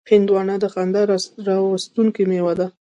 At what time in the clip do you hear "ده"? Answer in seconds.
2.59-2.67